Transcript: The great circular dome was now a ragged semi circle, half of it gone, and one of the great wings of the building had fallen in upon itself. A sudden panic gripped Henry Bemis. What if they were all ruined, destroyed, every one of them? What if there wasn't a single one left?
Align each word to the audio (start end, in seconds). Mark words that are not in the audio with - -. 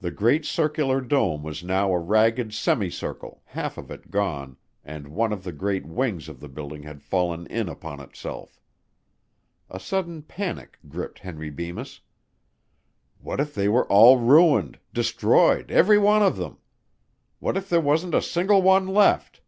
The 0.00 0.10
great 0.10 0.44
circular 0.44 1.00
dome 1.00 1.42
was 1.42 1.64
now 1.64 1.90
a 1.90 1.98
ragged 1.98 2.52
semi 2.52 2.90
circle, 2.90 3.40
half 3.46 3.78
of 3.78 3.90
it 3.90 4.10
gone, 4.10 4.58
and 4.84 5.08
one 5.08 5.32
of 5.32 5.42
the 5.42 5.52
great 5.52 5.86
wings 5.86 6.28
of 6.28 6.38
the 6.38 6.50
building 6.50 6.82
had 6.82 7.02
fallen 7.02 7.46
in 7.46 7.66
upon 7.66 7.98
itself. 8.00 8.60
A 9.70 9.80
sudden 9.80 10.20
panic 10.20 10.78
gripped 10.86 11.20
Henry 11.20 11.48
Bemis. 11.48 12.02
What 13.22 13.40
if 13.40 13.54
they 13.54 13.70
were 13.70 13.86
all 13.88 14.18
ruined, 14.18 14.78
destroyed, 14.92 15.70
every 15.70 15.96
one 15.96 16.22
of 16.22 16.36
them? 16.36 16.58
What 17.38 17.56
if 17.56 17.70
there 17.70 17.80
wasn't 17.80 18.12
a 18.14 18.20
single 18.20 18.60
one 18.60 18.86
left? 18.86 19.40